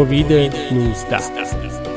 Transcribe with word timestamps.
کووید 0.00 0.32
19 0.32 1.89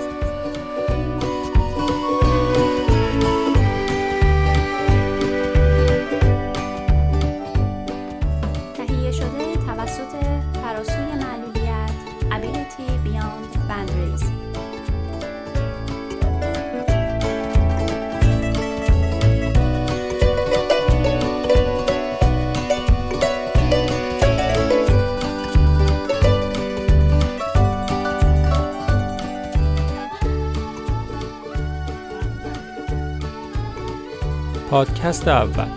پادکست 34.73 35.27
اول 35.27 35.67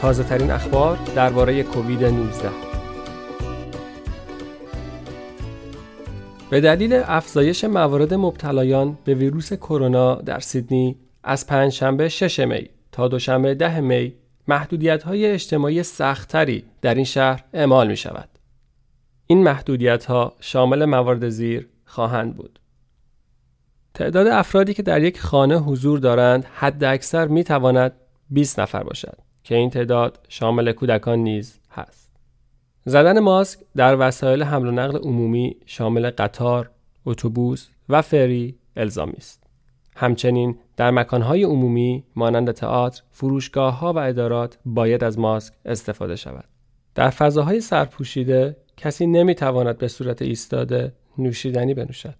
تازه 0.00 0.24
ترین 0.24 0.50
اخبار 0.50 0.98
درباره 1.14 1.62
کووید 1.62 2.04
19 2.04 2.50
به 6.50 6.60
دلیل 6.60 7.02
افزایش 7.04 7.64
موارد 7.64 8.14
مبتلایان 8.14 8.98
به 9.04 9.14
ویروس 9.14 9.52
کرونا 9.52 10.14
در 10.14 10.40
سیدنی 10.40 10.96
از 11.24 11.46
پنجشنبه 11.46 12.08
6 12.08 12.40
می 12.40 12.70
تا 12.92 13.08
دوشنبه 13.08 13.54
10 13.54 13.80
می 13.80 14.14
محدودیت 14.48 15.02
های 15.02 15.26
اجتماعی 15.26 15.82
سختتری 15.82 16.64
در 16.82 16.94
این 16.94 17.04
شهر 17.04 17.44
اعمال 17.52 17.88
می 17.88 17.96
شود. 17.96 18.28
این 19.26 19.42
محدودیت 19.42 20.04
ها 20.04 20.32
شامل 20.40 20.84
موارد 20.84 21.28
زیر 21.28 21.68
خواهند 21.84 22.36
بود. 22.36 22.58
تعداد 23.98 24.26
افرادی 24.26 24.74
که 24.74 24.82
در 24.82 25.02
یک 25.02 25.20
خانه 25.20 25.58
حضور 25.58 25.98
دارند 25.98 26.44
حد 26.44 26.84
اکثر 26.84 27.26
می 27.26 27.44
تواند 27.44 27.92
20 28.30 28.60
نفر 28.60 28.82
باشد 28.82 29.18
که 29.44 29.54
این 29.54 29.70
تعداد 29.70 30.20
شامل 30.28 30.72
کودکان 30.72 31.18
نیز 31.18 31.60
هست. 31.70 32.10
زدن 32.84 33.18
ماسک 33.18 33.58
در 33.76 33.96
وسایل 34.00 34.42
حمل 34.42 34.68
و 34.68 34.70
نقل 34.70 34.98
عمومی 34.98 35.56
شامل 35.66 36.10
قطار، 36.10 36.70
اتوبوس 37.06 37.68
و 37.88 38.02
فری 38.02 38.58
الزامی 38.76 39.16
است. 39.16 39.42
همچنین 39.96 40.58
در 40.76 40.90
مکانهای 40.90 41.42
عمومی 41.42 42.04
مانند 42.16 42.50
تئاتر، 42.50 43.02
فروشگاه 43.10 43.80
و 43.80 43.98
ادارات 43.98 44.58
باید 44.64 45.04
از 45.04 45.18
ماسک 45.18 45.54
استفاده 45.64 46.16
شود. 46.16 46.44
در 46.94 47.10
فضاهای 47.10 47.60
سرپوشیده 47.60 48.56
کسی 48.76 49.06
نمی‌تواند 49.06 49.78
به 49.78 49.88
صورت 49.88 50.22
ایستاده 50.22 50.92
نوشیدنی 51.18 51.74
بنوشد. 51.74 52.14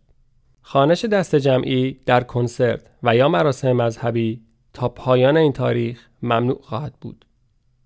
خانش 0.63 1.05
دست 1.05 1.37
جمعی 1.37 2.01
در 2.07 2.23
کنسرت 2.23 2.91
و 3.03 3.17
یا 3.17 3.29
مراسم 3.29 3.73
مذهبی 3.73 4.43
تا 4.73 4.89
پایان 4.89 5.37
این 5.37 5.53
تاریخ 5.53 6.09
ممنوع 6.23 6.61
خواهد 6.63 6.95
بود. 7.01 7.25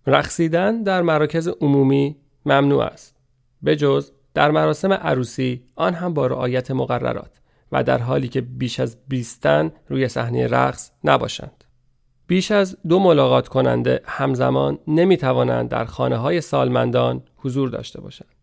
رقصیدن 0.06 0.82
در 0.82 1.02
مراکز 1.02 1.48
عمومی 1.48 2.16
ممنوع 2.46 2.84
است. 2.84 3.16
به 3.62 3.76
جز 3.76 4.10
در 4.34 4.50
مراسم 4.50 4.92
عروسی 4.92 5.62
آن 5.74 5.94
هم 5.94 6.14
با 6.14 6.26
رعایت 6.26 6.70
مقررات 6.70 7.40
و 7.72 7.82
در 7.84 7.98
حالی 7.98 8.28
که 8.28 8.40
بیش 8.40 8.80
از 8.80 8.96
20 9.08 9.46
روی 9.88 10.08
صحنه 10.08 10.46
رقص 10.46 10.90
نباشند. 11.04 11.64
بیش 12.26 12.50
از 12.50 12.76
دو 12.88 12.98
ملاقات 12.98 13.48
کننده 13.48 14.00
همزمان 14.04 14.78
نمی 14.86 15.16
توانند 15.16 15.68
در 15.68 15.84
خانه 15.84 16.16
های 16.16 16.40
سالمندان 16.40 17.22
حضور 17.36 17.68
داشته 17.68 18.00
باشند. 18.00 18.41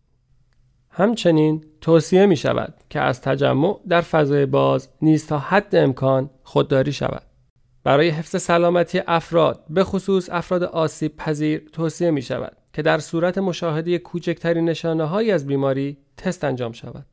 همچنین 0.90 1.64
توصیه 1.80 2.26
می 2.26 2.36
شود 2.36 2.74
که 2.90 3.00
از 3.00 3.20
تجمع 3.20 3.80
در 3.88 4.00
فضای 4.00 4.46
باز 4.46 4.88
نیز 5.02 5.26
تا 5.26 5.38
حد 5.38 5.76
امکان 5.76 6.30
خودداری 6.42 6.92
شود. 6.92 7.22
برای 7.84 8.08
حفظ 8.08 8.42
سلامتی 8.42 9.02
افراد 9.06 9.64
به 9.70 9.84
خصوص 9.84 10.28
افراد 10.32 10.62
آسیب 10.62 11.16
پذیر 11.16 11.62
توصیه 11.72 12.10
می 12.10 12.22
شود 12.22 12.56
که 12.72 12.82
در 12.82 12.98
صورت 12.98 13.38
مشاهده 13.38 13.98
کوچکترین 13.98 14.64
نشانه 14.68 15.04
های 15.04 15.30
از 15.30 15.46
بیماری 15.46 15.96
تست 16.16 16.44
انجام 16.44 16.72
شود. 16.72 17.06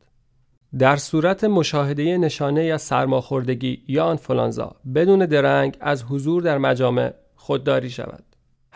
در 0.79 0.95
صورت 0.95 1.44
مشاهده 1.44 2.17
نشانه 2.17 2.65
یا 2.65 2.77
سرماخوردگی 2.77 3.83
یا 3.88 4.05
آنفولانزا 4.05 4.75
بدون 4.95 5.19
درنگ 5.25 5.77
از 5.79 6.03
حضور 6.03 6.41
در 6.41 6.57
مجامع 6.57 7.13
خودداری 7.35 7.89
شود. 7.89 8.23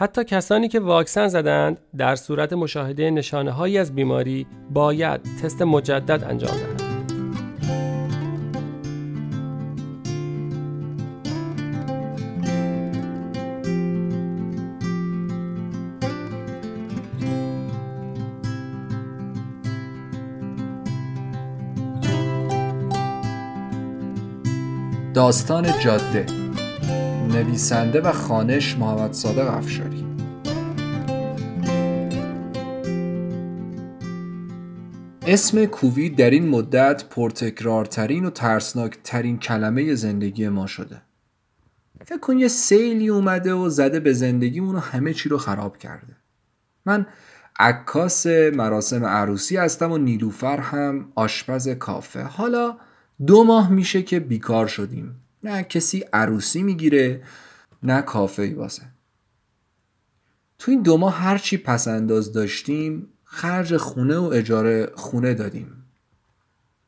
حتی 0.02 0.24
کسانی 0.24 0.68
که 0.68 0.80
واکسن 0.80 1.28
زدند 1.28 1.78
در 1.98 2.16
صورت 2.16 2.54
مشاهده 2.54 3.12
نشانه 3.12 3.52
هایی 3.52 3.78
از 3.78 3.96
بیماری 3.96 4.48
باید 4.70 5.22
تست 5.44 5.62
مجدد 5.62 6.24
انجام 6.24 6.52
دهند. 6.52 6.82
داستان 25.14 25.80
جاده 25.80 26.41
نویسنده 27.32 28.02
و 28.02 28.12
خانش 28.12 28.78
محمد 28.78 29.14
صادق 29.14 29.54
افشاری. 29.58 30.06
اسم 35.28 35.66
کووید 35.66 36.16
در 36.16 36.30
این 36.30 36.50
مدت 36.50 37.04
پرتکرارترین 37.10 38.26
و 38.26 38.30
ترسناکترین 38.30 39.40
کلمه 39.40 39.96
زندگی 39.96 40.50
ما 40.50 40.68
شده. 40.68 41.02
فکر 42.06 42.20
کن 42.20 42.38
یه 42.38 42.48
سیلی 42.48 43.10
اومده 43.10 43.54
و 43.54 43.70
زده 43.70 44.00
به 44.00 44.14
زندگیمون 44.14 44.76
و 44.76 44.80
همه 44.80 45.14
چی 45.14 45.30
رو 45.30 45.38
خراب 45.38 45.78
کرده. 45.78 46.16
من 46.86 47.06
عکاس 47.60 48.28
مراسم 48.28 49.06
عروسی 49.06 49.58
هستم 49.58 49.92
و 49.92 49.98
نیلوفر 49.98 50.58
هم 50.58 51.12
آشپز 51.16 51.70
کافه. 51.70 52.24
حالا 52.24 52.78
دو 53.28 53.44
ماه 53.44 53.72
میشه 53.72 54.02
که 54.02 54.20
بیکار 54.20 54.68
شدیم. 54.68 55.16
نه 55.44 55.64
کسی 55.64 56.06
عروسی 56.14 56.64
می‌گیره 56.64 57.24
نه 57.84 58.02
کافه 58.02 58.42
ای 58.42 58.54
واسه. 58.54 58.84
تو 60.60 60.72
این 60.72 60.82
دو 60.82 60.98
ماه 60.98 61.16
هرچی 61.16 61.58
پس 61.58 61.88
انداز 61.88 62.34
داشتیم 62.34 63.08
خرج 63.24 63.78
خونه 63.78 64.18
و 64.18 64.24
اجاره 64.24 64.92
خونه 64.96 65.34
دادیم. 65.34 65.86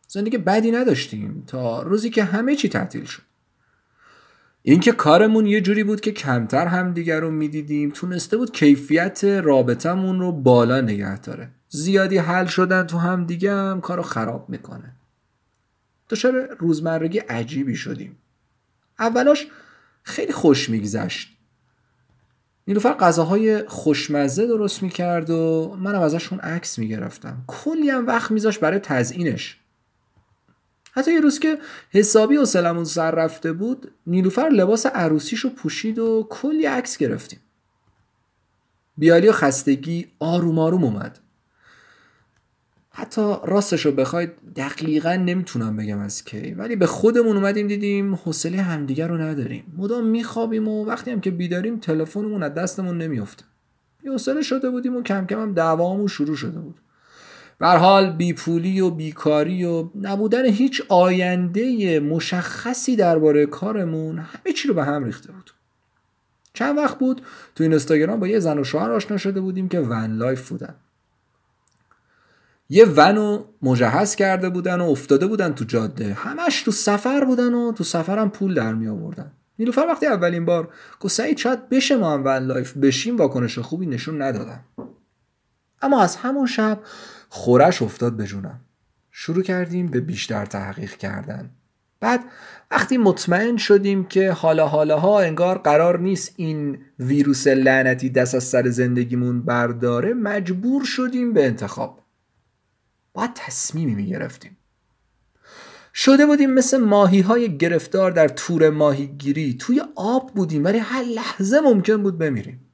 زندگی 0.07 0.37
بدی 0.37 0.71
نداشتیم 0.71 1.43
تا 1.47 1.81
روزی 1.81 2.09
که 2.09 2.23
همه 2.23 2.55
چی 2.55 2.69
تعطیل 2.69 3.05
شد. 3.05 3.21
اینکه 4.61 4.91
کارمون 4.91 5.45
یه 5.45 5.61
جوری 5.61 5.83
بود 5.83 6.01
که 6.01 6.11
کمتر 6.11 6.67
همدیگر 6.67 7.19
رو 7.19 7.31
می‌دیدیم 7.31 7.89
تونسته 7.89 8.37
بود 8.37 8.51
کیفیت 8.51 9.23
رابطمون 9.23 10.19
رو 10.19 10.31
بالا 10.31 10.81
نگه 10.81 11.19
داره. 11.19 11.49
زیادی 11.69 12.17
حل 12.17 12.45
شدن 12.45 12.87
تو 12.87 12.97
هم 12.97 13.25
دیگه 13.25 13.53
هم 13.53 13.81
کار 13.81 13.97
رو 13.97 14.03
خراب 14.03 14.49
می‌کنه. 14.49 14.95
دچار 16.09 16.55
روزمرگی 16.59 17.17
عجیبی 17.17 17.75
شدیم. 17.75 18.17
اولاش 19.03 19.47
خیلی 20.03 20.33
خوش 20.33 20.69
میگذشت. 20.69 21.29
نیلوفر 22.67 22.93
غذاهای 22.93 23.67
خوشمزه 23.67 24.47
درست 24.47 24.83
می‌کرد 24.83 25.29
و 25.29 25.75
منم 25.79 26.01
ازشون 26.01 26.39
عکس 26.39 26.79
می‌گرفتم. 26.79 27.43
کلی 27.47 27.89
هم 27.89 28.07
وقت 28.07 28.31
میذاش 28.31 28.59
برای 28.59 28.79
تزئینش. 28.79 29.57
حتی 30.91 31.13
یه 31.13 31.19
روز 31.19 31.39
که 31.39 31.57
حسابی 31.91 32.37
و 32.37 32.45
سلمون 32.45 32.85
سر 32.85 33.11
رفته 33.11 33.53
بود 33.53 33.91
نیلوفر 34.07 34.49
لباس 34.49 34.85
عروسیشو 34.85 35.49
پوشید 35.49 35.99
و 35.99 36.27
کلی 36.29 36.65
عکس 36.65 36.97
گرفتیم. 36.97 37.39
بیالی 38.97 39.27
و 39.27 39.31
خستگی 39.31 40.11
آروم 40.19 40.59
آروم 40.59 40.83
اومد. 40.83 41.19
حتی 42.95 43.35
راستش 43.45 43.85
رو 43.85 43.91
بخواید 43.91 44.31
دقیقا 44.55 45.15
نمی‌تونم 45.15 45.77
بگم 45.77 45.99
از 45.99 46.23
کی 46.23 46.53
ولی 46.53 46.75
به 46.75 46.85
خودمون 46.85 47.37
اومدیم 47.37 47.67
دیدیم 47.67 48.15
حوصله 48.15 48.61
همدیگر 48.61 49.07
رو 49.07 49.17
نداریم. 49.17 49.63
مدام 49.77 50.07
میخوابیم 50.07 50.67
و 50.67 50.85
وقتی 50.85 51.11
هم 51.11 51.21
که 51.21 51.31
بیداریم 51.31 51.79
تلفنمون 51.79 52.43
از 52.43 52.53
دستمون 52.53 52.97
نمیافته 52.97 53.43
حوصله 54.05 54.41
شده 54.41 54.69
بودیم 54.69 54.95
و 54.95 55.03
کم 55.03 55.25
کم 55.25 55.41
هم 55.41 55.53
دعوامون 55.53 56.07
شروع 56.07 56.35
شده 56.35 56.59
بود. 56.59 56.75
به 57.59 57.67
حال 57.67 58.11
بیپولی 58.11 58.81
و 58.81 58.89
بیکاری 58.89 59.63
و 59.63 59.89
نبودن 60.01 60.45
هیچ 60.45 60.81
آینده 60.89 61.99
مشخصی 61.99 62.95
درباره 62.95 63.45
کارمون 63.45 64.17
همه 64.17 64.53
چی 64.55 64.67
رو 64.67 64.73
به 64.73 64.83
هم 64.83 65.03
ریخته 65.03 65.31
بود. 65.31 65.51
چند 66.53 66.77
وقت 66.77 66.99
بود 66.99 67.21
تو 67.55 67.63
این 67.63 67.71
اینستاگرام 67.71 68.19
با 68.19 68.27
یه 68.27 68.39
زن 68.39 68.59
و 68.59 68.63
شوهر 68.63 68.91
آشنا 68.91 69.17
شده 69.17 69.41
بودیم 69.41 69.69
که 69.69 69.79
van 69.79 70.17
life 70.17 70.49
بودن. 70.49 70.75
یه 72.73 72.85
ونو 72.85 73.43
مجهز 73.61 74.15
کرده 74.15 74.49
بودن 74.49 74.81
و 74.81 74.83
افتاده 74.83 75.27
بودن 75.27 75.53
تو 75.53 75.65
جاده. 75.65 76.13
همش 76.13 76.61
تو 76.61 76.71
سفر 76.71 77.25
بودن 77.25 77.53
و 77.53 77.71
تو 77.71 77.83
سفرم 77.83 78.29
پول 78.29 78.53
در 78.53 78.73
می 78.73 78.87
آوردن. 78.87 79.31
نیلوفر 79.59 79.85
وقتی 79.89 80.05
اولین 80.05 80.45
بار 80.45 80.73
گفت 80.99 81.13
سعید 81.13 81.37
شاید 81.37 81.69
بشه 81.69 81.95
ما 81.95 82.13
هم 82.13 82.21
van 82.25 82.45
life 82.45 82.77
بشیم 82.77 83.17
واکنش 83.17 83.59
خوبی 83.59 83.85
نشون 83.85 84.21
ندادم. 84.21 84.59
اما 85.81 86.01
از 86.01 86.15
همون 86.15 86.45
شب 86.45 86.79
خوره‌ش 87.29 87.81
افتاد 87.81 88.17
به 88.17 88.23
جونم. 88.23 88.59
شروع 89.11 89.43
کردیم 89.43 89.87
به 89.87 90.01
بیشتر 90.01 90.45
تحقیق 90.45 90.95
کردن. 90.95 91.49
بعد 91.99 92.23
وقتی 92.71 92.97
مطمئن 92.97 93.57
شدیم 93.57 94.03
که 94.03 94.31
حالا 94.31 94.67
حالاها 94.67 95.19
انگار 95.19 95.57
قرار 95.57 95.99
نیست 95.99 96.33
این 96.35 96.77
ویروس 96.99 97.47
لعنتی 97.47 98.09
دست 98.09 98.35
از 98.35 98.43
سر 98.43 98.69
زندگیمون 98.69 99.41
برداره 99.41 100.13
مجبور 100.13 100.85
شدیم 100.85 101.33
به 101.33 101.45
انتخاب. 101.45 102.02
باید 103.13 103.31
تصمیمی 103.35 103.95
می‌گرفتیم. 103.95 104.57
شده 105.93 106.25
بودیم 106.25 106.51
مثل 106.51 106.77
ماهی 106.77 107.21
های 107.21 107.57
گرفتار 107.57 108.11
در 108.11 108.27
تور 108.27 108.69
ماهیگیری. 108.69 109.53
توی 109.53 109.81
آب 109.95 110.33
بودیم 110.33 110.63
ولی 110.63 110.77
هر 110.77 111.03
لحظه 111.03 111.59
ممکن 111.59 112.03
بود 112.03 112.17
بمیریم. 112.17 112.65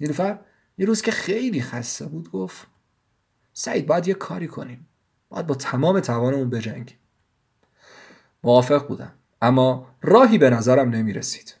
نیلوفر 0.00 0.38
یه 0.78 0.86
روز 0.86 1.02
که 1.02 1.10
خیلی 1.10 1.62
خسته 1.62 2.06
بود 2.06 2.30
گفت 2.30 2.66
سعید 3.52 3.86
باید 3.86 4.08
یه 4.08 4.14
کاری 4.14 4.48
کنیم. 4.48 4.86
باید 5.28 5.46
با 5.46 5.54
تمام 5.54 6.00
توانمون 6.00 6.50
بجنگیم. 6.50 6.96
موافق 8.44 8.88
بودم 8.88 9.12
اما 9.42 9.86
راهی 10.02 10.38
به 10.38 10.50
نظرم 10.50 10.90
نمی 10.90 11.12
رسید 11.12 11.54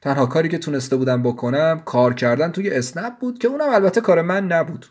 تنها 0.00 0.26
کاری 0.26 0.48
که 0.48 0.58
تونسته 0.58 0.96
بودم 0.96 1.22
بکنم 1.22 1.82
کار 1.84 2.14
کردن 2.14 2.52
توی 2.52 2.70
اسنپ 2.70 3.18
بود 3.18 3.38
که 3.38 3.48
اونم 3.48 3.68
البته 3.68 4.00
کار 4.00 4.22
من 4.22 4.46
نبود. 4.46 4.86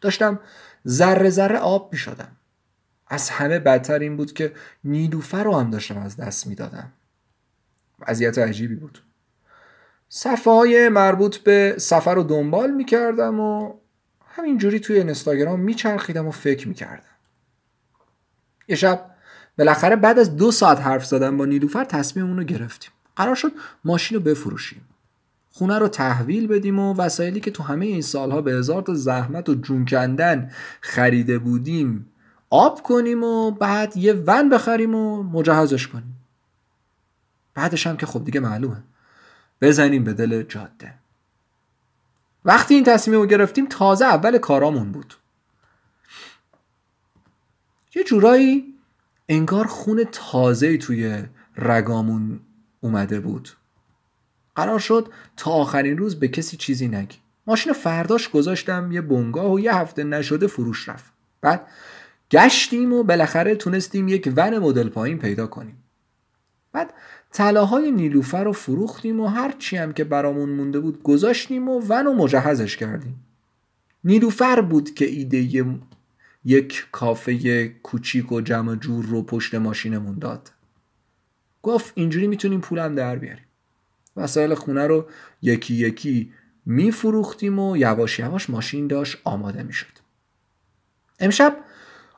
داشتم 0.00 0.40
ذره 0.88 1.30
ذره 1.30 1.58
آب 1.58 1.92
می 1.92 1.98
شدم 1.98 2.36
از 3.06 3.30
همه 3.30 3.58
بدتر 3.58 3.98
این 3.98 4.16
بود 4.16 4.32
که 4.32 4.52
نیلوفر 4.84 5.44
رو 5.44 5.56
هم 5.56 5.70
داشتم 5.70 5.98
از 5.98 6.16
دست 6.16 6.46
می‌دادم. 6.46 6.92
وضعیت 8.08 8.38
عجیبی 8.38 8.74
بود. 8.74 9.02
صفحه 10.08 10.52
های 10.52 10.88
مربوط 10.88 11.36
به 11.36 11.74
سفر 11.78 12.14
رو 12.14 12.22
دنبال 12.22 12.70
می‌کردم 12.70 13.40
و 13.40 13.74
همینجوری 14.26 14.80
توی 14.80 14.96
اینستاگرام 14.96 15.60
میچرخیدم 15.60 16.26
و 16.26 16.30
فکر 16.30 16.68
می‌کردم. 16.68 17.04
یه 18.68 18.76
شب 18.76 19.10
بالاخره 19.58 19.96
بعد 19.96 20.18
از 20.18 20.36
دو 20.36 20.50
ساعت 20.50 20.80
حرف 20.80 21.06
زدن 21.06 21.36
با 21.36 21.44
نیلوفر 21.44 21.84
تصمیممون 21.84 22.36
رو 22.36 22.44
گرفتیم. 22.44 22.90
قرار 23.16 23.34
شد 23.34 23.52
ماشین 23.84 24.18
رو 24.18 24.24
بفروشیم. 24.24 24.88
خونه 25.52 25.78
رو 25.78 25.88
تحویل 25.88 26.46
بدیم 26.46 26.78
و 26.78 26.94
وسایلی 26.94 27.40
که 27.40 27.50
تو 27.50 27.62
همه 27.62 27.86
این 27.86 28.02
سالها 28.02 28.42
به 28.42 28.52
هزار 28.52 28.82
تا 28.82 28.94
زحمت 28.94 29.48
و 29.48 29.54
جون 29.54 29.84
کندن 29.84 30.50
خریده 30.80 31.38
بودیم 31.38 32.06
آب 32.50 32.82
کنیم 32.82 33.24
و 33.24 33.50
بعد 33.50 33.96
یه 33.96 34.12
ون 34.26 34.48
بخریم 34.48 34.94
و 34.94 35.22
مجهزش 35.22 35.88
کنیم. 35.88 36.16
بعدش 37.54 37.86
هم 37.86 37.96
که 37.96 38.06
خب 38.06 38.24
دیگه 38.24 38.40
معلومه. 38.40 38.82
بزنیم 39.60 40.04
به 40.04 40.12
دل 40.12 40.42
جاده. 40.42 40.94
وقتی 42.44 42.74
این 42.74 42.84
تصمیم 42.84 43.20
رو 43.20 43.26
گرفتیم 43.26 43.66
تازه 43.66 44.04
اول 44.04 44.38
کارامون 44.38 44.92
بود. 44.92 45.14
یه 47.94 48.04
جورایی 48.04 48.74
انگار 49.28 49.66
خون 49.66 50.04
تازه 50.12 50.76
توی 50.76 51.24
رگامون 51.56 52.40
اومده 52.80 53.20
بود. 53.20 53.48
قرار 54.60 54.78
شد 54.78 55.08
تا 55.36 55.50
آخرین 55.50 55.98
روز 55.98 56.20
به 56.20 56.28
کسی 56.28 56.56
چیزی 56.56 56.88
نگی. 56.88 57.16
ماشین 57.46 57.72
فرداش 57.72 58.28
گذاشتم 58.28 58.92
یه 58.92 59.00
بنگاه 59.00 59.52
و 59.52 59.60
یه 59.60 59.74
هفته 59.74 60.04
نشده 60.04 60.46
فروش 60.46 60.88
رفت. 60.88 61.12
بعد 61.40 61.66
گشتیم 62.30 62.92
و 62.92 63.02
بالاخره 63.02 63.54
تونستیم 63.54 64.08
یک 64.08 64.32
ون 64.36 64.58
مدل 64.58 64.88
پایین 64.88 65.18
پیدا 65.18 65.46
کنیم. 65.46 65.76
بعد 66.72 66.94
طلاهای 67.32 67.90
نیلوفر 67.90 68.44
رو 68.44 68.52
فروختیم 68.52 69.20
و 69.20 69.26
هرچی 69.26 69.76
هم 69.76 69.92
که 69.92 70.04
برامون 70.04 70.48
مونده 70.48 70.80
بود 70.80 71.02
گذاشتیم 71.02 71.68
و 71.68 71.80
ون 71.88 72.06
و 72.06 72.14
مجهزش 72.14 72.76
کردیم. 72.76 73.24
نیلوفر 74.04 74.60
بود 74.60 74.94
که 74.94 75.04
ایده 75.04 75.66
یک 76.44 76.86
کافه 76.92 77.68
کوچیک 77.68 78.32
و 78.32 78.40
جمع 78.40 78.76
جور 78.76 79.04
رو 79.04 79.22
پشت 79.22 79.54
ماشینمون 79.54 80.18
داد. 80.18 80.50
گفت 81.62 81.92
اینجوری 81.94 82.26
می‌تونیم 82.26 82.60
پولم 82.60 82.94
در 82.94 83.16
بیاریم. 83.16 83.44
وسایل 84.20 84.54
خونه 84.54 84.86
رو 84.86 85.08
یکی 85.42 85.74
یکی 85.74 86.32
میفروختیم 86.66 87.58
و 87.58 87.76
یواش 87.76 88.18
یواش 88.18 88.50
ماشین 88.50 88.86
داشت 88.86 89.18
آماده 89.24 89.62
می‌شد. 89.62 89.98
امشب 91.20 91.56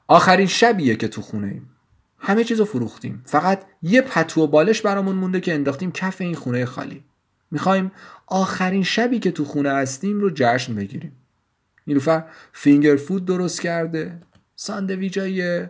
آخرین 0.09 0.47
شبیه 0.47 0.97
که 0.97 1.09
تو 1.09 1.23
خونه 1.23 1.47
ایم. 1.47 1.71
همه 2.19 2.45
چیزو 2.45 2.65
فروختیم. 2.65 3.23
فقط 3.27 3.65
یه 3.83 4.03
پتو 4.03 4.41
و 4.41 4.47
بالش 4.47 4.83
برامون 4.83 5.17
مونده 5.17 5.41
که 5.41 5.55
انداختیم 5.55 5.93
کف 5.93 6.21
این 6.21 6.35
خونه 6.35 6.65
خالی. 6.65 7.05
می‌خوایم 7.51 7.93
آخرین 8.27 8.83
شبی 8.83 9.19
که 9.19 9.31
تو 9.31 9.45
خونه 9.45 9.71
هستیم 9.71 10.21
رو 10.21 10.31
جشن 10.35 10.75
بگیریم. 10.75 11.17
نیلوفر 11.87 12.25
فینگر 12.53 12.97
فود 12.97 13.25
درست 13.25 13.61
کرده. 13.61 14.21
ساندویجای 14.57 15.67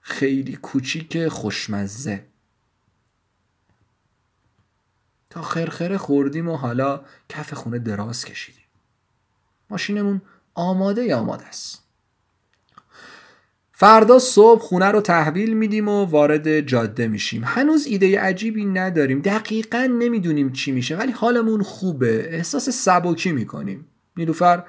خیلی 0.00 0.58
کوچیک 0.62 1.28
خوشمزه. 1.28 2.24
تا 5.32 5.42
خرخره 5.42 5.98
خوردیم 5.98 6.48
و 6.48 6.56
حالا 6.56 7.00
کف 7.28 7.54
خونه 7.54 7.78
دراز 7.78 8.24
کشیدیم. 8.24 8.64
ماشینمون 9.70 10.22
آماده 10.54 11.04
یا 11.04 11.18
آماده 11.18 11.46
است. 11.46 11.82
فردا 13.72 14.18
صبح 14.18 14.60
خونه 14.60 14.86
رو 14.86 15.00
تحویل 15.00 15.52
میدیم 15.52 15.88
و 15.88 16.04
وارد 16.04 16.60
جاده 16.60 17.08
میشیم. 17.08 17.42
هنوز 17.44 17.86
ایده 17.86 18.20
عجیبی 18.20 18.64
نداریم. 18.64 19.20
دقیقا 19.20 19.78
نمی‌دونیم 19.78 20.52
چی 20.52 20.72
میشه 20.72 20.96
ولی 20.96 21.12
حالمون 21.12 21.62
خوبه. 21.62 22.34
احساس 22.34 22.68
سبکی 22.68 23.32
می‌کنیم. 23.32 23.86
نیلوفر 24.16 24.64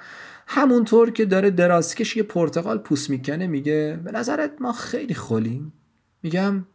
همونطور 0.47 1.11
که 1.11 1.25
داره 1.25 1.49
درازکش 1.49 2.17
یه 2.17 2.23
پرتقال 2.23 2.77
پوست 2.77 3.09
می‌کنه 3.09 3.47
میگه 3.47 3.99
به 4.03 4.11
نظرت 4.11 4.51
ما 4.59 4.73
خیلی 4.73 5.13
خولیم؟ 5.13 5.73
میگم 6.23 6.65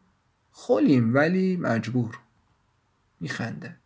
خولیم 0.50 1.14
ولی 1.14 1.56
مجبور. 1.56 2.19
میخنده. 3.20 3.76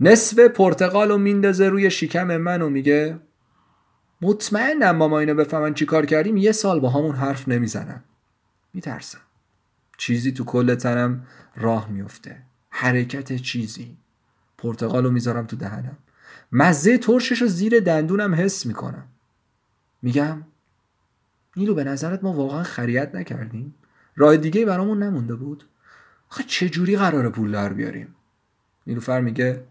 نصف 0.00 0.38
پرتقال 0.38 1.08
رو 1.08 1.18
میندازه 1.18 1.68
روی 1.68 1.90
شکم 1.90 2.36
من 2.36 2.62
و 2.62 2.68
میگه 2.68 3.20
مطمئنم 4.22 4.96
ماما 4.96 5.18
اینو 5.18 5.34
بفهمن 5.34 5.74
چی 5.74 5.86
کار 5.86 6.06
کردیم 6.06 6.36
یه 6.36 6.52
سال 6.52 6.80
با 6.80 6.90
همون 6.90 7.16
حرف 7.16 7.48
نمی‌زنن. 7.48 8.04
میترسم. 8.74 9.20
چیزی 9.98 10.32
تو 10.32 10.44
کل 10.44 10.74
تنم 10.74 11.26
راه 11.56 11.88
میفته. 11.88 12.42
حرکت 12.70 13.36
چیزی. 13.36 13.96
پرتقال 14.58 15.04
رو 15.04 15.10
می‌ذارم 15.10 15.46
تو 15.46 15.56
دهنم. 15.56 15.98
مزه 16.52 16.98
ترشش 16.98 17.42
رو 17.42 17.48
زیر 17.48 17.80
دندونم 17.80 18.34
حس 18.34 18.66
می‌کنم. 18.66 19.08
میگم 20.02 20.42
نیلو 21.56 21.74
به 21.74 21.84
نظرت 21.84 22.24
ما 22.24 22.32
واقعا 22.32 22.62
خریت 22.62 23.14
نکردیم؟ 23.14 23.74
راه 24.16 24.36
دیگه 24.36 24.64
برامون 24.64 25.02
نمونده 25.02 25.34
بود؟ 25.34 25.64
آخه 26.30 26.44
چجوری 26.46 26.96
قرار 26.96 27.30
پول 27.30 27.52
در 27.52 27.72
بیاریم؟ 27.72 28.14
نیلوفر 28.86 29.20
میگه 29.20 29.64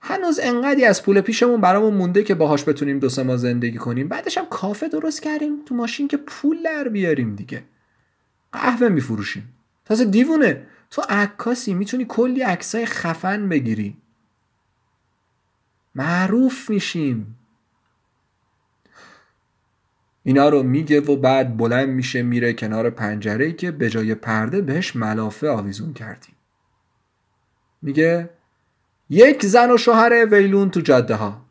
هنوز 0.00 0.40
انقدی 0.42 0.84
از 0.84 1.02
پول 1.02 1.20
پیشمون 1.20 1.60
برامون 1.60 1.94
مونده 1.94 2.22
که 2.22 2.34
باهاش 2.34 2.68
بتونیم 2.68 2.98
دو 2.98 3.08
سه 3.08 3.22
ماه 3.22 3.36
زندگی 3.36 3.78
کنیم. 3.78 4.08
بعدش 4.08 4.38
هم 4.38 4.46
کافه 4.46 4.88
درست 4.88 5.22
کردیم 5.22 5.64
تو 5.66 5.74
ماشین 5.74 6.08
که 6.08 6.16
پول 6.16 6.62
در 6.62 6.88
بیاریم 6.88 7.34
دیگه. 7.34 7.64
قهوه 8.52 8.88
میفروشیم. 8.88 9.54
تازه 9.84 10.04
دیوونه. 10.04 10.66
تو 10.90 11.02
عکاسی 11.08 11.74
می‌تونی 11.74 12.04
کلی 12.08 12.42
عکسای 12.42 12.86
خفن 12.86 13.48
بگیری. 13.48 13.96
معروف 15.94 16.70
میشیم. 16.70 17.37
اینا 20.28 20.48
رو 20.48 20.62
میگه 20.62 21.00
و 21.00 21.16
بعد 21.16 21.56
بلند 21.56 21.88
میشه 21.88 22.22
میره 22.22 22.52
کنار 22.52 22.90
پنجره 22.90 23.52
که 23.52 23.70
به 23.70 23.90
جای 23.90 24.14
پرده 24.14 24.60
بهش 24.60 24.96
ملافه 24.96 25.48
آویزون 25.48 25.92
کردیم. 25.94 26.34
میگه 27.82 28.30
یک 29.10 29.46
زن 29.46 29.70
و 29.70 29.76
شوهر 29.76 30.26
ویلون 30.26 30.70
تو 30.70 30.80
جاده 30.80 31.14
ها 31.14 31.46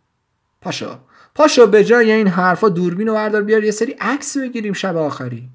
پاشا 0.62 1.00
پاشا 1.36 1.66
به 1.66 1.84
جای 1.84 2.12
این 2.12 2.28
حرفا 2.28 2.70
دوربین 2.70 3.08
رو 3.08 3.14
بردار 3.14 3.44
بیار 3.44 3.64
یه 3.64 3.72
سری 3.72 3.92
عکس 3.92 4.38
بگیریم 4.38 4.74
شب 4.74 4.96
آخری. 4.96 5.50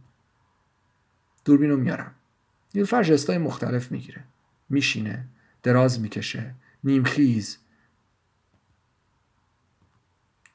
دوربین 1.44 1.70
رو 1.70 1.76
میارم. 1.76 2.14
نیلوفر 2.74 3.02
جستای 3.02 3.38
مختلف 3.38 3.92
می‌گیره. 3.92 4.24
میشینه 4.70 5.24
دراز 5.62 6.00
می‌کشه 6.00 6.54
نیمخیز. 6.84 7.58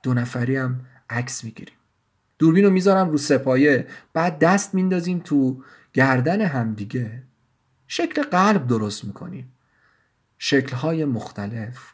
دو 0.03 0.13
نفری 0.13 0.57
هم 0.57 0.85
عکس 1.09 1.43
می‌گیریم. 1.43 1.76
دوربین 2.39 2.65
رو 2.65 2.69
می‌ذارم 2.69 3.09
رو 3.09 3.17
سپایه. 3.17 3.87
بعد 4.13 4.39
دست 4.39 4.75
میندازیم 4.75 5.19
تو 5.19 5.63
گردن 5.93 6.41
همدیگه 6.41 7.23
شکل 7.87 8.21
قلب 8.21 8.67
درست 8.67 9.05
می‌کنیم. 9.05 9.51
شکلهای 10.37 11.05
مختلف. 11.05 11.93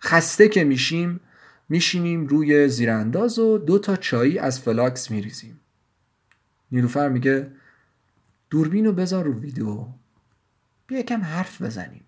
خسته 0.00 0.48
که 0.48 0.64
میشیم 0.64 1.20
میشینیم 1.68 2.26
روی 2.26 2.68
زیرانداز 2.68 3.38
و 3.38 3.58
دو 3.58 3.78
تا 3.78 3.96
چایی 3.96 4.38
از 4.38 4.60
فلاکس 4.60 5.10
میریزیم. 5.10 5.60
نیلوفر 6.72 7.08
میگه 7.08 7.50
دوربین 8.50 8.86
رو 8.86 8.92
بذار 8.92 9.24
رو 9.24 9.40
ویدیو. 9.40 9.86
بیا 10.86 10.98
یکم 10.98 11.20
حرف 11.20 11.62
بزنیم. 11.62 12.04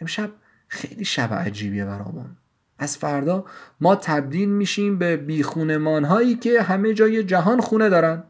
امشب 0.00 0.30
خیلی 0.68 1.04
شب 1.04 1.34
عجیبیه 1.34 1.84
برامون. 1.84 2.36
از 2.78 2.96
فردا 2.96 3.44
ما 3.80 3.96
تبدیل 3.96 4.48
میشیم 4.48 4.98
به 4.98 5.16
بیخونمان 5.16 6.04
هایی 6.04 6.34
که 6.34 6.62
همه 6.62 6.94
جای 6.94 7.24
جهان 7.24 7.60
خونه 7.60 7.88
دارن. 7.88 8.22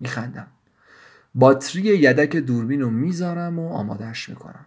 میخندم. 0.00 0.46
باتری 1.34 1.82
یدک 1.82 2.36
دوربین 2.36 2.80
رو 2.80 2.90
می‌ذارم 2.90 3.58
و 3.58 3.72
آمادهش 3.72 4.28
می‌کنم. 4.28 4.66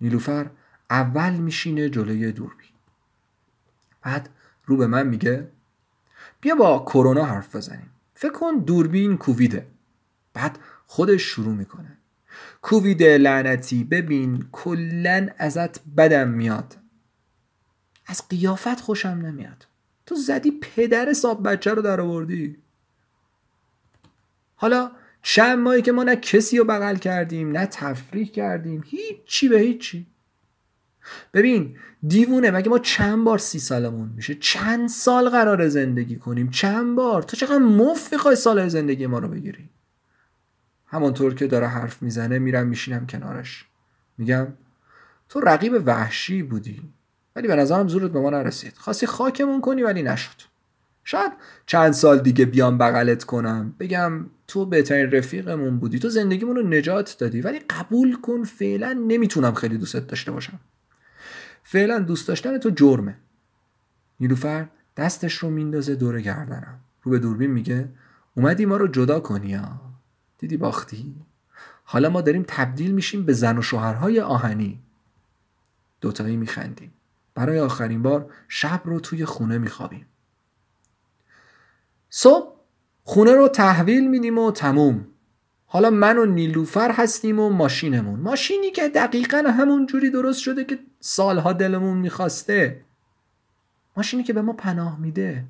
نیلوفر 0.00 0.50
اول 0.90 1.32
میشینه 1.32 1.88
جلوی 1.88 2.32
دوربین. 2.32 2.70
بعد 4.02 4.28
رو 4.66 4.76
به 4.76 4.86
من 4.86 5.06
میگه 5.06 5.48
بیا 6.40 6.54
با 6.54 6.78
کرونا 6.78 7.24
حرف 7.24 7.56
بزنیم. 7.56 7.90
فکر 8.14 8.32
کن 8.32 8.58
دوربین 8.58 9.16
کوویده. 9.16 9.66
بعد 10.34 10.58
خودش 10.86 11.22
شروع 11.22 11.54
می‌کنه. 11.54 11.96
کووید 12.62 13.02
لعنتی 13.02 13.84
ببین 13.84 14.48
کلا 14.52 15.28
ازت 15.38 15.80
بدم 15.96 16.28
میاد. 16.28 16.76
از 18.10 18.28
قیافت 18.28 18.80
خوشم 18.80 19.08
نمیاد. 19.08 19.66
تو 20.06 20.14
زدی 20.14 20.50
پدر 20.50 21.12
صاحب 21.12 21.48
بچه 21.48 21.74
رو 21.74 21.82
در 21.82 22.00
آوردی. 22.00 22.56
حالا 24.56 24.90
چند 25.22 25.58
ماهی 25.58 25.82
که 25.82 25.92
ما 25.92 26.02
نه 26.02 26.16
کسی 26.16 26.58
رو 26.58 26.64
بغل 26.64 26.96
کردیم 26.96 27.50
نه 27.50 27.66
تفریح 27.66 28.26
کردیم 28.26 28.84
هیچی 28.86 29.48
به 29.48 29.58
هیچی. 29.58 30.06
ببین 31.34 31.76
دیوونه 32.06 32.50
مگه 32.50 32.68
ما 32.68 32.78
چند 32.78 33.24
بار 33.24 33.38
سی 33.38 33.58
سالمون 33.58 34.08
میشه؟ 34.08 34.34
چند 34.34 34.88
سال 34.88 35.28
قرار 35.28 35.68
زندگی 35.68 36.16
کنیم؟ 36.16 36.50
چند 36.50 36.96
بار؟ 36.96 37.22
تو 37.22 37.36
چقدر 37.36 37.58
مف 37.58 38.12
می‌خوای 38.12 38.36
سال 38.36 38.68
زندگی 38.68 39.06
ما 39.06 39.18
رو 39.18 39.28
بگیری؟ 39.28 39.68
همانطور 40.86 41.34
که 41.34 41.46
داره 41.46 41.66
حرف 41.66 42.02
می‌زنه 42.02 42.38
میرم 42.38 42.66
میشینم 42.66 43.06
کنارش. 43.06 43.64
میگم 44.18 44.46
تو 45.28 45.40
رقیب 45.40 45.82
وحشی 45.86 46.42
بودی. 46.42 46.92
ولی 47.36 47.48
به 47.48 47.56
نظرم 47.56 47.88
زورت 47.88 48.10
به 48.10 48.20
ما 48.20 48.30
نرسید. 48.30 48.74
خواستی 48.76 49.06
خاکمون 49.06 49.60
کنی 49.60 49.82
ولی 49.82 50.02
نشد. 50.02 50.36
شاید 51.04 51.32
چند 51.66 51.92
سال 51.92 52.18
دیگه 52.18 52.44
بیام 52.44 52.78
بغلت 52.78 53.24
کنم. 53.24 53.74
بگم 53.80 54.26
تو 54.46 54.66
بهترین 54.66 55.10
رفیقمون 55.10 55.78
بودی. 55.78 55.98
تو 55.98 56.08
زندگیمون 56.08 56.56
رو 56.56 56.62
نجات 56.62 57.16
دادی. 57.18 57.40
ولی 57.40 57.58
قبول 57.58 58.20
کن 58.20 58.44
فعلا 58.44 58.92
نمی‌تونم 58.92 59.54
خیلی 59.54 59.78
دوستت 59.78 60.06
داشته 60.06 60.32
باشم. 60.32 60.60
فعلا 61.62 61.98
دوست 61.98 62.28
داشتن 62.28 62.58
تو 62.58 62.70
جرمه. 62.70 63.16
نیلوفر 64.20 64.66
دستش 64.96 65.34
رو 65.34 65.50
میندازه 65.50 65.94
دور 65.94 66.20
گردنم. 66.20 66.80
رو 67.02 67.10
به 67.10 67.18
دوربین 67.18 67.50
میگه 67.50 67.88
اومدی 68.34 68.66
ما 68.66 68.76
رو 68.76 68.88
جدا 68.88 69.20
کنی 69.20 69.54
ها. 69.54 69.80
دیدی 70.38 70.56
باختی؟ 70.56 71.14
حالا 71.84 72.10
ما 72.10 72.20
داریم 72.20 72.44
تبدیل 72.48 72.90
میشیم 72.90 73.22
به 73.24 73.32
زن 73.32 73.58
و 73.58 73.62
شوهرهای 73.62 74.20
آهنی. 74.20 74.80
دوتایی 76.00 76.36
میخندیم. 76.36 76.92
برای 77.40 77.60
آخرین 77.60 78.02
بار 78.02 78.32
شب 78.48 78.80
رو 78.84 79.00
توی 79.00 79.24
خونه 79.24 79.58
میخوابیم. 79.58 80.06
صبح 82.10 82.56
خونه 83.04 83.32
رو 83.32 83.48
تحویل 83.48 84.08
میدیم 84.08 84.38
و 84.38 84.52
تموم. 84.52 85.06
حالا 85.66 85.90
من 85.90 86.18
و 86.18 86.26
نیلوفر 86.26 86.92
هستیم 86.92 87.40
و 87.40 87.50
ماشینمون. 87.50 88.20
ماشینی 88.20 88.70
که 88.70 88.88
دقیقا 88.88 89.36
همون 89.36 89.86
جوری 89.86 90.10
درست 90.10 90.40
شده 90.40 90.64
که 90.64 90.78
سالها 91.00 91.52
دلمون 91.52 91.98
می‌خواسته. 91.98 92.84
ماشینی 93.96 94.22
که 94.22 94.32
به 94.32 94.42
ما 94.42 94.52
پناه 94.52 95.00
میده. 95.00 95.44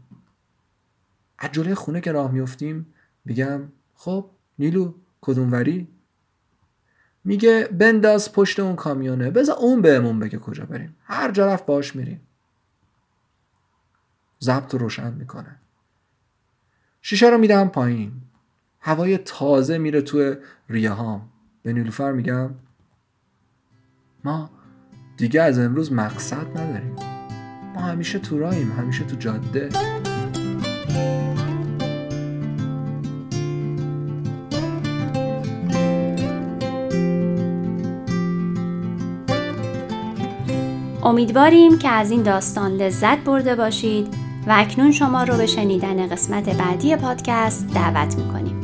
از 1.38 1.52
جلوی 1.52 1.74
خونه 1.74 2.00
که 2.00 2.12
راه 2.12 2.32
میفتیم 2.32 2.94
میگم 3.24 3.62
خب 3.94 4.30
نیلو 4.58 4.92
کدوم 5.20 5.52
وری 5.52 5.88
میگه 7.24 7.68
بنداز 7.78 8.32
پشت 8.32 8.60
اون 8.60 8.76
کامیونه. 8.76 9.30
بذار 9.30 9.56
اون 9.56 9.82
بهمون 9.82 10.18
بگه 10.18 10.38
کجا 10.38 10.64
بریم. 10.64 10.96
هر 11.04 11.30
جا 11.30 11.46
رفت 11.46 11.66
باش 11.66 11.96
میریم. 11.96 12.20
ضبط 14.42 14.74
روشن 14.74 15.12
می‌کنه. 15.12 15.56
شیشه 17.02 17.30
رو 17.30 17.38
میدم 17.38 17.68
پایین. 17.68 18.12
هوای 18.80 19.18
تازه 19.18 19.78
میره 19.78 20.02
تو 20.02 20.34
ریه 20.68 20.90
هام 20.90 21.28
به 21.62 21.72
نیلوفر 21.72 22.12
میگم 22.12 22.50
ما 24.24 24.50
دیگه 25.16 25.42
از 25.42 25.58
امروز 25.58 25.92
مقصد 25.92 26.58
نداریم. 26.58 26.96
ما 27.74 27.80
همیشه 27.80 28.18
تو 28.18 28.38
راهیم 28.38 28.72
همیشه 28.72 29.04
تو 29.04 29.16
جاده. 29.16 29.68
امیدواریم 41.10 41.78
که 41.78 41.88
از 41.88 42.10
این 42.10 42.22
داستان 42.22 42.72
لذت 42.72 43.18
برده 43.18 43.56
باشید 43.56 44.14
و 44.46 44.54
اکنون 44.56 44.92
شما 44.92 45.24
رو 45.24 45.36
به 45.36 45.46
شنیدن 45.46 46.08
قسمت 46.08 46.48
بعدی 46.48 46.96
پادکست 46.96 47.74
دعوت 47.74 48.16
می‌کنیم. 48.16 48.60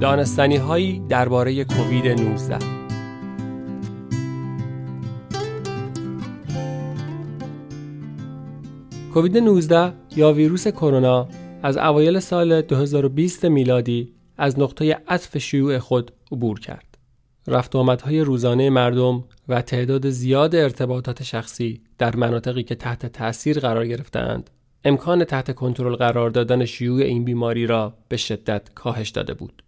دانستنی 0.00 0.56
هایی 0.56 1.02
درباره 1.08 1.64
کووید 1.64 2.06
19 2.06 2.79
کووید 9.14 9.38
19 9.38 9.92
یا 10.16 10.32
ویروس 10.32 10.68
کرونا 10.68 11.28
از 11.62 11.76
اوایل 11.76 12.20
سال 12.20 12.62
2020 12.62 13.44
میلادی 13.44 14.12
از 14.38 14.58
نقطه 14.58 15.00
عطف 15.08 15.38
شیوع 15.38 15.78
خود 15.78 16.12
عبور 16.32 16.60
کرد. 16.60 16.98
رفت 17.46 17.76
آمدهای 17.76 18.20
روزانه 18.20 18.70
مردم 18.70 19.24
و 19.48 19.62
تعداد 19.62 20.10
زیاد 20.10 20.54
ارتباطات 20.54 21.22
شخصی 21.22 21.80
در 21.98 22.16
مناطقی 22.16 22.62
که 22.62 22.74
تحت 22.74 23.06
تأثیر 23.06 23.60
قرار 23.60 23.86
گرفتند 23.86 24.50
امکان 24.84 25.24
تحت 25.24 25.54
کنترل 25.54 25.94
قرار 25.94 26.30
دادن 26.30 26.64
شیوع 26.64 27.02
این 27.02 27.24
بیماری 27.24 27.66
را 27.66 27.94
به 28.08 28.16
شدت 28.16 28.70
کاهش 28.74 29.08
داده 29.08 29.34
بود. 29.34 29.62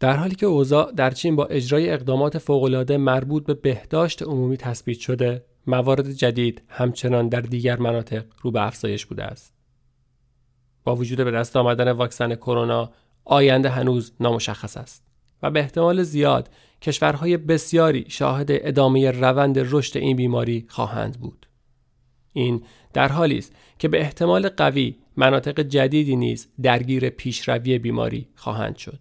در 0.00 0.16
حالی 0.16 0.34
که 0.34 0.46
اوضاع 0.46 0.92
در 0.92 1.10
چین 1.10 1.36
با 1.36 1.44
اجرای 1.44 1.90
اقدامات 1.90 2.38
فوق‌العاده 2.38 2.96
مربوط 2.96 3.46
به 3.46 3.54
بهداشت 3.54 4.22
عمومی 4.22 4.56
تثبیت 4.56 4.98
شده، 4.98 5.44
موارد 5.66 6.10
جدید 6.12 6.62
همچنان 6.68 7.28
در 7.28 7.40
دیگر 7.40 7.78
مناطق 7.78 8.24
رو 8.42 8.50
به 8.50 8.66
افزایش 8.66 9.06
بوده 9.06 9.24
است. 9.24 9.54
با 10.84 10.96
وجود 10.96 11.18
به 11.18 11.30
دست 11.30 11.56
آمدن 11.56 11.90
واکسن 11.90 12.34
کرونا، 12.34 12.92
آینده 13.24 13.68
هنوز 13.68 14.12
نامشخص 14.20 14.76
است 14.76 15.04
و 15.42 15.50
به 15.50 15.60
احتمال 15.60 16.02
زیاد 16.02 16.50
کشورهای 16.82 17.36
بسیاری 17.36 18.04
شاهد 18.08 18.46
ادامه 18.50 19.10
روند 19.10 19.58
رشد 19.58 19.98
این 19.98 20.16
بیماری 20.16 20.66
خواهند 20.68 21.20
بود. 21.20 21.46
این 22.32 22.64
در 22.92 23.08
حالی 23.08 23.38
است 23.38 23.52
که 23.78 23.88
به 23.88 24.00
احتمال 24.00 24.48
قوی 24.48 24.96
مناطق 25.16 25.60
جدیدی 25.60 26.16
نیز 26.16 26.48
درگیر 26.62 27.10
پیشروی 27.10 27.78
بیماری 27.78 28.28
خواهند 28.34 28.76
شد. 28.76 28.98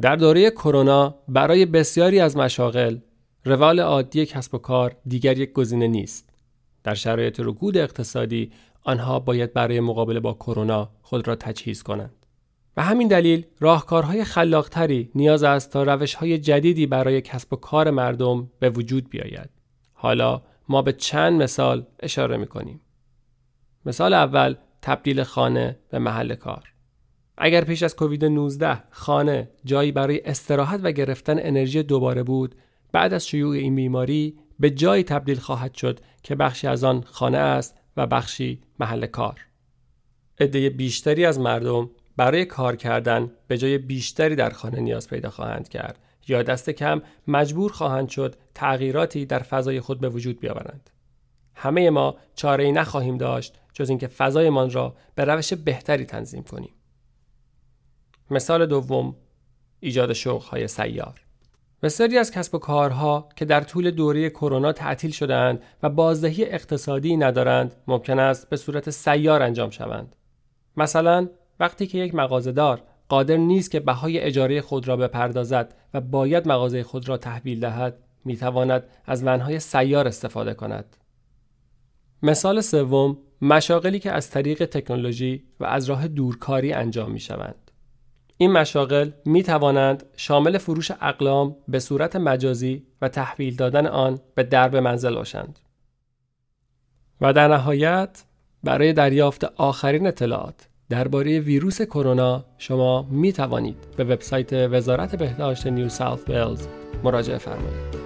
در 0.00 0.16
دوره 0.16 0.50
کرونا 0.50 1.14
برای 1.28 1.66
بسیاری 1.66 2.20
از 2.20 2.36
مشاغل 2.36 2.98
روال 3.46 3.80
عادی 3.80 4.26
کسب 4.26 4.54
و 4.54 4.58
کار 4.58 4.96
دیگر 5.06 5.38
یک 5.38 5.52
گزینه 5.52 5.86
نیست. 5.86 6.30
در 6.84 6.94
شرایط 6.94 7.40
رکود 7.44 7.76
اقتصادی 7.76 8.52
آنها 8.82 9.20
باید 9.20 9.52
برای 9.52 9.80
مقابله 9.80 10.20
با 10.20 10.32
کرونا 10.32 10.90
خود 11.02 11.28
را 11.28 11.36
تجهیز 11.36 11.82
کنند. 11.82 12.26
و 12.76 12.82
همین 12.82 13.08
دلیل 13.08 13.46
راهکارهای 13.60 14.24
خلاقتری 14.24 15.10
نیاز 15.14 15.42
است 15.42 15.72
تا 15.72 15.82
روشهای 15.82 16.38
جدیدی 16.38 16.86
برای 16.86 17.20
کسب 17.20 17.52
و 17.52 17.56
کار 17.56 17.90
مردم 17.90 18.50
به 18.58 18.70
وجود 18.70 19.10
بیاید. 19.10 19.50
حالا 19.92 20.42
ما 20.68 20.82
به 20.82 20.92
چند 20.92 21.42
مثال 21.42 21.86
اشاره 22.00 22.36
می 22.36 22.46
کنیم. 22.46 22.80
مثال 23.84 24.14
اول 24.14 24.54
تبدیل 24.82 25.22
خانه 25.22 25.78
به 25.90 25.98
محل 25.98 26.34
کار. 26.34 26.72
اگر 27.38 27.64
پیش 27.64 27.82
از 27.82 27.96
کووید 27.96 28.24
19 28.24 28.82
خانه 28.90 29.50
جایی 29.64 29.92
برای 29.92 30.20
استراحت 30.24 30.80
و 30.82 30.92
گرفتن 30.92 31.36
انرژی 31.38 31.82
دوباره 31.82 32.22
بود 32.22 32.54
بعد 32.92 33.12
از 33.12 33.26
شیوع 33.26 33.56
این 33.56 33.74
بیماری 33.74 34.38
به 34.60 34.70
جایی 34.70 35.04
تبدیل 35.04 35.38
خواهد 35.38 35.74
شد 35.74 36.00
که 36.22 36.34
بخشی 36.34 36.66
از 36.66 36.84
آن 36.84 37.02
خانه 37.06 37.38
است 37.38 37.76
و 37.96 38.06
بخشی 38.06 38.60
محل 38.78 39.06
کار. 39.06 39.40
عده 40.40 40.70
بیشتری 40.70 41.24
از 41.24 41.40
مردم 41.40 41.90
برای 42.16 42.44
کار 42.44 42.76
کردن 42.76 43.30
به 43.48 43.58
جای 43.58 43.78
بیشتری 43.78 44.36
در 44.36 44.50
خانه 44.50 44.80
نیاز 44.80 45.08
پیدا 45.08 45.30
خواهند 45.30 45.68
کرد 45.68 45.98
یا 46.28 46.42
دست 46.42 46.70
کم 46.70 47.02
مجبور 47.28 47.72
خواهند 47.72 48.08
شد 48.08 48.36
تغییراتی 48.54 49.26
در 49.26 49.38
فضای 49.38 49.80
خود 49.80 50.00
به 50.00 50.08
وجود 50.08 50.40
بیاورند. 50.40 50.90
همه 51.54 51.90
ما 51.90 52.16
چاره 52.34 52.64
ای 52.64 52.72
نخواهیم 52.72 53.18
داشت 53.18 53.54
جز 53.72 53.88
اینکه 53.88 54.06
فضایمان 54.06 54.70
را 54.70 54.96
به 55.14 55.24
روش 55.24 55.52
بهتری 55.52 56.04
تنظیم 56.04 56.42
کنیم. 56.42 56.72
مثال 58.30 58.66
دوم 58.66 59.16
ایجاد 59.80 60.16
های 60.16 60.68
سیار. 60.68 61.25
بسیاری 61.82 62.18
از 62.18 62.30
کسب 62.30 62.54
و 62.54 62.58
کارها 62.58 63.28
که 63.36 63.44
در 63.44 63.60
طول 63.60 63.90
دوره 63.90 64.30
کرونا 64.30 64.72
تعطیل 64.72 65.10
شدهاند 65.10 65.62
و 65.82 65.90
بازدهی 65.90 66.44
اقتصادی 66.44 67.16
ندارند 67.16 67.74
ممکن 67.86 68.18
است 68.18 68.50
به 68.50 68.56
صورت 68.56 68.90
سیار 68.90 69.42
انجام 69.42 69.70
شوند 69.70 70.16
مثلا 70.76 71.28
وقتی 71.60 71.86
که 71.86 71.98
یک 71.98 72.14
مغازهدار 72.14 72.82
قادر 73.08 73.36
نیست 73.36 73.70
که 73.70 73.80
بهای 73.80 74.18
اجاره 74.18 74.60
خود 74.60 74.88
را 74.88 74.96
بپردازد 74.96 75.74
و 75.94 76.00
باید 76.00 76.48
مغازه 76.48 76.82
خود 76.82 77.08
را 77.08 77.16
تحویل 77.16 77.60
دهد 77.60 77.98
می‌تواند 78.24 78.84
از 79.06 79.24
ونهای 79.24 79.60
سیار 79.60 80.08
استفاده 80.08 80.54
کند 80.54 80.96
مثال 82.22 82.60
سوم 82.60 83.18
مشاغلی 83.42 83.98
که 83.98 84.12
از 84.12 84.30
طریق 84.30 84.64
تکنولوژی 84.64 85.44
و 85.60 85.64
از 85.64 85.84
راه 85.84 86.08
دورکاری 86.08 86.72
انجام 86.72 87.10
می 87.10 87.20
شوند. 87.20 87.65
این 88.38 88.52
مشاغل 88.52 89.10
می 89.24 89.42
توانند 89.42 90.04
شامل 90.16 90.58
فروش 90.58 90.90
اقلام 90.90 91.56
به 91.68 91.78
صورت 91.78 92.16
مجازی 92.16 92.86
و 93.02 93.08
تحویل 93.08 93.56
دادن 93.56 93.86
آن 93.86 94.18
به 94.34 94.42
درب 94.42 94.76
منزل 94.76 95.14
باشند. 95.14 95.58
و 97.20 97.32
در 97.32 97.48
نهایت 97.48 98.24
برای 98.64 98.92
دریافت 98.92 99.44
آخرین 99.44 100.06
اطلاعات 100.06 100.68
درباره 100.88 101.40
ویروس 101.40 101.82
کرونا 101.82 102.44
شما 102.58 103.02
می 103.10 103.32
توانید 103.32 103.76
به 103.96 104.04
وبسایت 104.04 104.52
وزارت 104.52 105.16
بهداشت 105.16 105.66
نیو 105.66 105.88
ساوت 105.88 106.30
ولز 106.30 106.66
مراجعه 107.04 107.38
فرمایید. 107.38 108.05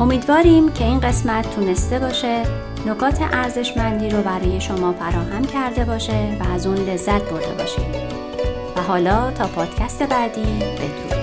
امیدواریم 0.00 0.72
که 0.72 0.84
این 0.84 1.00
قسمت 1.00 1.54
تونسته 1.54 1.98
باشه 1.98 2.42
نکات 2.86 3.18
ارزشمندی 3.32 4.10
رو 4.10 4.22
برای 4.22 4.60
شما 4.60 4.92
فراهم 4.92 5.44
کرده 5.44 5.84
باشه 5.84 6.36
و 6.40 6.52
از 6.54 6.66
اون 6.66 6.76
لذت 6.76 7.22
برده 7.22 7.54
باشید. 7.58 7.96
و 8.76 8.82
حالا 8.82 9.30
تا 9.30 9.46
پادکست 9.46 10.02
بعدی 10.02 10.42
بدرود. 10.42 11.19